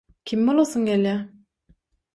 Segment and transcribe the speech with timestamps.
[0.31, 1.23] «Kim bolasyň gelýär?»